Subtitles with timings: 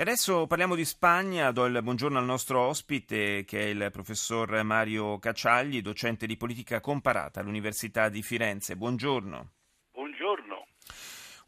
[0.00, 4.62] E adesso parliamo di Spagna, do il buongiorno al nostro ospite che è il professor
[4.62, 8.78] Mario Cacciagli, docente di politica comparata all'Università di Firenze.
[8.78, 9.59] Buongiorno.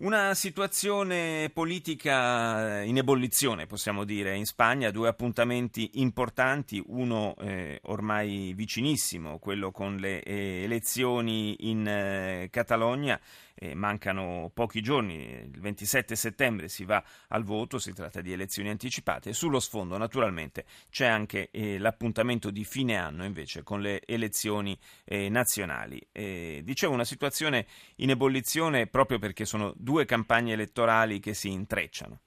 [0.02, 8.52] Una situazione politica in ebollizione, possiamo dire, in Spagna, due appuntamenti importanti, uno eh, ormai
[8.52, 13.20] vicinissimo, quello con le eh, elezioni in eh, Catalogna.
[13.54, 18.70] Eh, mancano pochi giorni, il 27 settembre si va al voto, si tratta di elezioni
[18.70, 19.28] anticipate.
[19.30, 24.76] E sullo sfondo naturalmente c'è anche eh, l'appuntamento di fine anno invece con le elezioni
[25.04, 26.00] eh, nazionali.
[26.10, 27.66] dicevo una situazione
[27.96, 32.20] in ebollizione proprio perché sono due campagne elettorali che si intrecciano.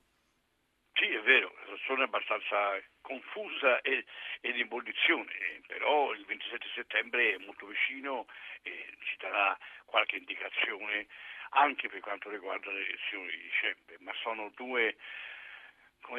[0.94, 4.06] Sì, è vero, la situazione è abbastanza confusa e,
[4.42, 8.28] ed in ebollizione, però il 27 settembre è molto vicino
[8.62, 11.08] e ci darà qualche indicazione
[11.50, 14.96] anche per quanto riguarda le elezioni di dicembre, ma sono due,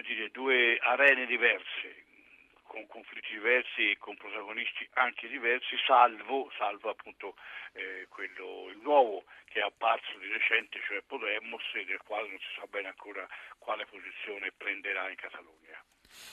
[0.03, 2.06] dire, due arene diverse,
[2.77, 7.35] con conflitti diversi e con protagonisti anche diversi, salvo, salvo appunto
[7.73, 12.61] eh, quello, il nuovo che è apparso di recente, cioè Podemos, del quale non si
[12.61, 15.83] sa bene ancora quale posizione prenderà in Catalogna.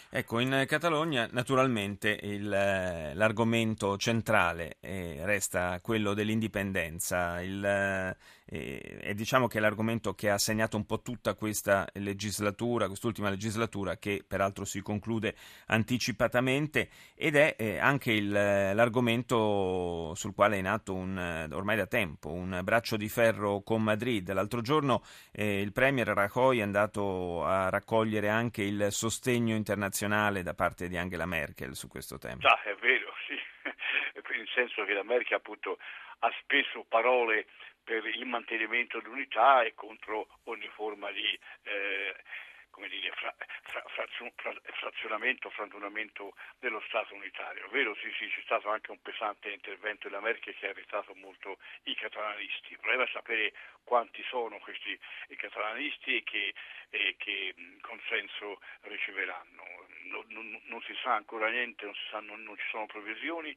[0.09, 8.15] Ecco, in Catalogna naturalmente il, eh, l'argomento centrale eh, resta quello dell'indipendenza, il,
[8.53, 13.29] eh, e diciamo che è l'argomento che ha segnato un po' tutta questa legislatura, quest'ultima
[13.29, 15.35] legislatura che peraltro si conclude
[15.67, 22.31] anticipatamente ed è eh, anche il, l'argomento sul quale è nato un, ormai da tempo
[22.31, 24.31] un braccio di ferro con Madrid.
[24.31, 25.01] L'altro giorno
[25.31, 30.97] eh, il Premier Rajoy è andato a raccogliere anche il sostegno internazionale da parte di
[30.97, 32.37] Angela Merkel su questo tema.
[32.37, 33.12] Già, è vero,
[34.53, 35.79] senso che la Merkel appunto
[36.19, 37.47] ha speso parole
[37.83, 42.15] per il mantenimento dell'unità e contro ogni forma di eh,
[42.73, 47.67] come dire, fra, fra, fra, frazionamento, frantumamento dello Stato unitario.
[47.69, 51.59] Vero, sì, sì, c'è stato anche un pesante intervento della Merkel che ha irritato molto
[51.83, 52.71] i catalanisti.
[52.71, 53.53] Il problema è sapere
[53.83, 54.99] quanti sono questi
[55.35, 56.53] catalanisti e che,
[56.89, 59.63] e che consenso riceveranno.
[60.05, 63.55] Non, non, non, si sa ancora niente, non, sa, non ci sono previsioni.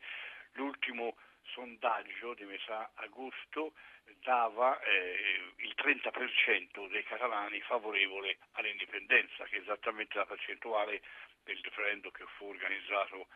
[0.56, 1.16] L'ultimo
[1.52, 3.72] sondaggio di metà agosto
[4.20, 11.02] dava eh, il 30% dei catalani favorevole all'indipendenza, che è esattamente la percentuale
[11.44, 13.28] del referendum che fu organizzato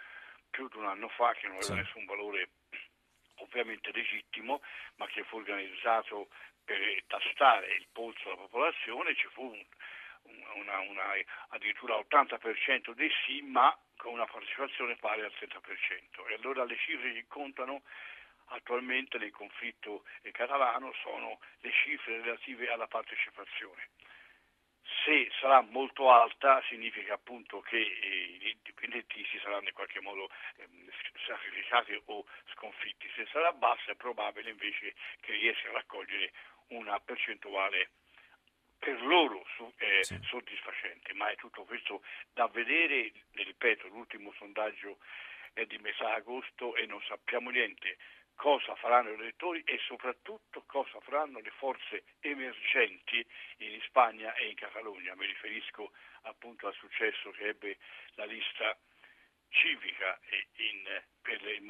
[0.50, 1.80] più di un anno fa, che non aveva sì.
[1.80, 2.48] nessun valore
[3.36, 4.62] ovviamente legittimo,
[4.96, 6.28] ma che fu organizzato
[6.64, 9.64] per tastare il polso della popolazione, ci fu un,
[10.24, 11.04] una, una,
[11.48, 16.28] addirittura l'80% dei sì, ma con una partecipazione pari al 30%.
[16.28, 17.82] E allora le cifre che contano
[18.50, 23.88] attualmente nel conflitto catalano sono le cifre relative alla partecipazione.
[25.04, 30.68] Se sarà molto alta significa appunto che eh, gli indipendentisti saranno in qualche modo eh,
[31.26, 33.08] sacrificati o sconfitti.
[33.14, 36.32] Se sarà bassa è probabile invece che riesca a raccogliere
[36.68, 37.90] una percentuale
[38.80, 39.44] per loro
[39.76, 40.18] eh, sì.
[40.22, 42.02] soddisfacente, ma è tutto questo
[42.32, 44.98] da vedere, ripeto, l'ultimo sondaggio
[45.52, 47.98] è di metà agosto e non sappiamo niente
[48.34, 53.24] cosa faranno gli elettori e soprattutto cosa faranno le forze emergenti
[53.58, 55.14] in Spagna e in Catalogna.
[55.14, 55.92] Mi riferisco
[56.22, 57.76] appunto al successo che ebbe
[58.14, 58.74] la lista
[59.50, 60.18] civica
[60.56, 61.02] in,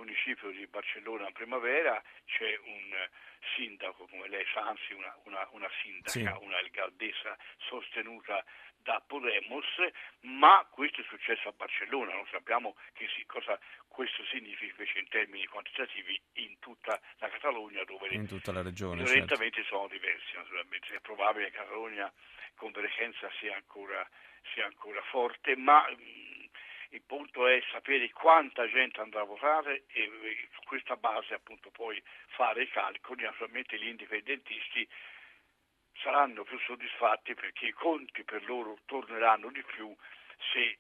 [0.01, 3.09] municipio di Barcellona in primavera, c'è un
[3.55, 6.45] sindaco, come lei sa, anzi una, una, una sindaca, sì.
[6.45, 7.37] una alcaldessa
[7.69, 8.45] sostenuta
[8.83, 9.67] da Podemos,
[10.21, 13.59] ma questo è successo a Barcellona, non sappiamo sì, cosa
[13.89, 19.03] questo significa invece in termini quantitativi in tutta la Catalogna dove in tutta la regione,
[19.03, 19.77] gli orientamenti certo.
[19.77, 22.13] sono diversi naturalmente, è probabile che la Catalogna
[22.55, 24.07] con Bregenza sia ancora,
[24.55, 25.85] sia ancora forte, ma
[26.91, 30.11] il punto è sapere quanta gente andrà a votare e
[30.53, 32.03] su questa base appunto poi
[32.37, 34.89] fare i calcoli, naturalmente gli indipendentisti
[36.03, 39.95] saranno più soddisfatti perché i conti per loro torneranno di più
[40.53, 40.79] se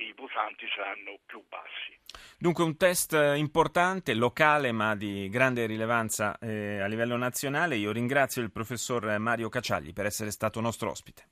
[0.00, 1.98] i votanti saranno più bassi.
[2.38, 7.76] Dunque un test importante, locale ma di grande rilevanza eh, a livello nazionale.
[7.76, 11.24] Io ringrazio il professor Mario Cacciagli per essere stato nostro ospite.